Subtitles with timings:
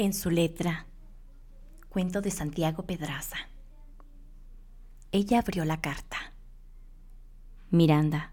[0.00, 0.86] En su letra,
[1.88, 3.36] cuento de Santiago Pedraza.
[5.10, 6.34] Ella abrió la carta.
[7.72, 8.32] Miranda,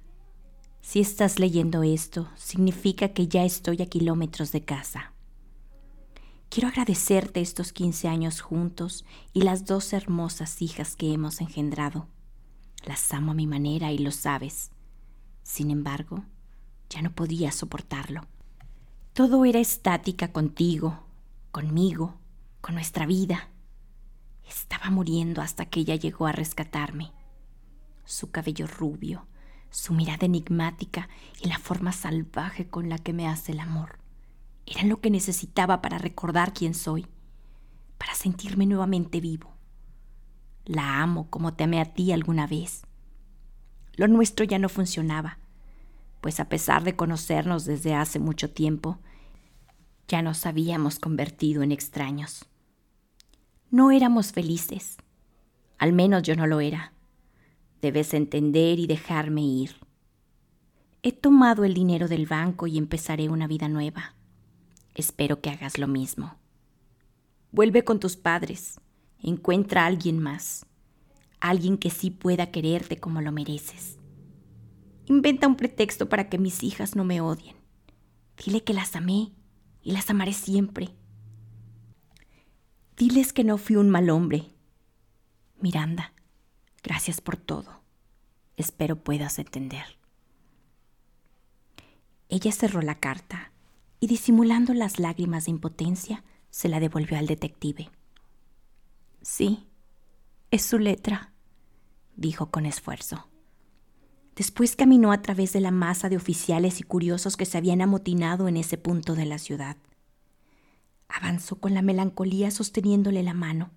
[0.81, 5.13] si estás leyendo esto, significa que ya estoy a kilómetros de casa.
[6.49, 9.03] Quiero agradecerte estos 15 años juntos
[9.33, 12.07] y las dos hermosas hijas que hemos engendrado.
[12.85, 14.69] Las amo a mi manera y lo sabes.
[15.41, 16.25] Sin embargo,
[16.91, 18.21] ya no podía soportarlo.
[19.13, 21.04] Todo era estática contigo,
[21.55, 22.19] conmigo,
[22.59, 23.47] con nuestra vida.
[24.45, 27.13] Estaba muriendo hasta que ella llegó a rescatarme.
[28.03, 29.25] Su cabello rubio,
[29.69, 31.07] su mirada enigmática
[31.41, 33.99] y la forma salvaje con la que me hace el amor
[34.65, 37.07] eran lo que necesitaba para recordar quién soy,
[37.97, 39.53] para sentirme nuevamente vivo.
[40.65, 42.85] La amo como te amé a ti alguna vez.
[43.93, 45.37] Lo nuestro ya no funcionaba,
[46.19, 48.99] pues a pesar de conocernos desde hace mucho tiempo,
[50.07, 52.45] ya nos habíamos convertido en extraños.
[53.71, 54.97] No éramos felices,
[55.77, 56.93] al menos yo no lo era.
[57.81, 59.75] Debes entender y dejarme ir.
[61.03, 64.15] He tomado el dinero del banco y empezaré una vida nueva.
[64.95, 66.35] Espero que hagas lo mismo.
[67.51, 68.79] Vuelve con tus padres,
[69.19, 70.65] encuentra a alguien más,
[71.39, 73.97] alguien que sí pueda quererte como lo mereces.
[75.05, 77.55] Inventa un pretexto para que mis hijas no me odien.
[78.43, 79.31] Dile que las amé
[79.85, 80.89] y las amaré siempre.
[82.97, 84.51] Diles que no fui un mal hombre.
[85.61, 86.11] Miranda,
[86.83, 87.81] gracias por todo.
[88.57, 89.85] Espero puedas entender.
[92.29, 93.51] Ella cerró la carta
[93.99, 97.91] y disimulando las lágrimas de impotencia, se la devolvió al detective.
[99.21, 99.67] Sí,
[100.49, 101.31] es su letra,
[102.15, 103.29] dijo con esfuerzo.
[104.35, 108.49] Después caminó a través de la masa de oficiales y curiosos que se habían amotinado
[108.49, 109.77] en ese punto de la ciudad.
[111.07, 113.71] Avanzó con la melancolía sosteniéndole la mano.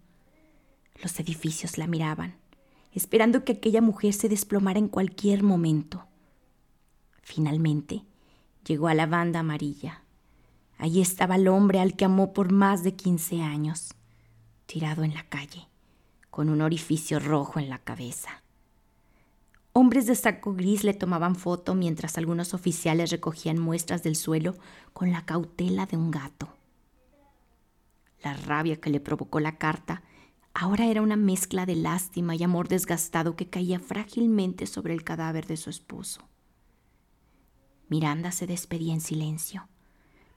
[1.01, 2.37] Los edificios la miraban,
[2.93, 6.07] esperando que aquella mujer se desplomara en cualquier momento.
[7.23, 8.05] Finalmente,
[8.67, 10.03] llegó a la banda amarilla.
[10.77, 13.95] Allí estaba el hombre al que amó por más de quince años,
[14.67, 15.69] tirado en la calle,
[16.31, 18.43] con un orificio rojo en la cabeza.
[19.81, 24.57] Hombres de saco gris le tomaban foto mientras algunos oficiales recogían muestras del suelo
[24.93, 26.49] con la cautela de un gato.
[28.25, 30.03] La rabia que le provocó la carta
[30.53, 35.47] ahora era una mezcla de lástima y amor desgastado que caía frágilmente sobre el cadáver
[35.47, 36.23] de su esposo.
[37.89, 39.69] Miranda se despedía en silencio,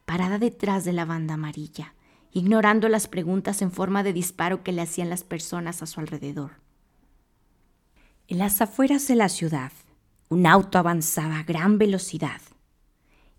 [0.06, 1.96] parada detrás de la banda amarilla,
[2.32, 6.62] ignorando las preguntas en forma de disparo que le hacían las personas a su alrededor.
[8.32, 9.74] En las afueras de la ciudad,
[10.30, 12.40] un auto avanzaba a gran velocidad.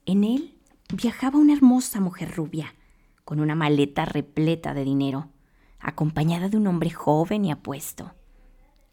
[0.04, 0.54] En él
[0.92, 2.74] viajaba una hermosa mujer rubia,
[3.24, 5.30] con una maleta repleta de dinero,
[5.80, 8.12] acompañada de un hombre joven y apuesto,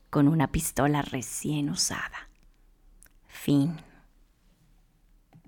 [0.09, 2.29] con una pistola recién usada.
[3.27, 3.75] Fin.